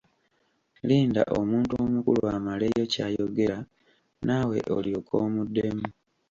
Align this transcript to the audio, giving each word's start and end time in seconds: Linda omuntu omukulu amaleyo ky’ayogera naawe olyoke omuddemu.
Linda 0.87 1.21
omuntu 1.39 1.73
omukulu 1.83 2.23
amaleyo 2.35 2.83
ky’ayogera 2.93 3.57
naawe 4.25 4.57
olyoke 4.77 5.13
omuddemu. 5.25 5.85